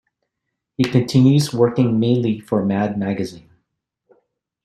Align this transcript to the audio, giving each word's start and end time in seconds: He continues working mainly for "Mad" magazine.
He 0.77 0.83
continues 0.85 1.53
working 1.53 1.99
mainly 1.99 2.39
for 2.39 2.65
"Mad" 2.65 2.97
magazine. 2.97 3.51